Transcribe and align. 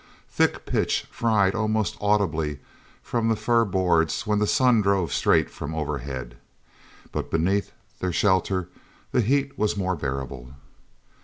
Thick 0.31 0.65
pitch 0.65 1.05
fried 1.11 1.53
almost 1.53 1.95
audibly 2.01 2.59
from 3.03 3.29
the 3.29 3.35
fir 3.35 3.65
boards 3.65 4.25
when 4.25 4.39
the 4.39 4.47
sun 4.47 4.81
drove 4.81 5.13
straight 5.13 5.47
from 5.51 5.75
overhead, 5.75 6.37
but 7.11 7.29
beneath 7.29 7.71
their 7.99 8.11
shelter 8.11 8.67
the 9.11 9.21
heat 9.21 9.59
was 9.59 9.77
more 9.77 9.95
bearable. 9.95 10.53